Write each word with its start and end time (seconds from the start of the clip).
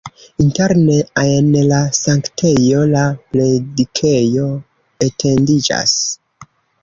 Interne 0.43 0.95
en 1.23 1.49
la 1.71 1.81
sanktejo 1.97 2.79
la 2.93 3.03
predikejo 3.35 4.49
etendiĝas. 5.09 5.97